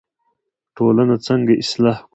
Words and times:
ټولنه 0.75 1.15
څنګه 1.27 1.53
اصلاح 1.61 1.97
کړو؟ 1.99 2.09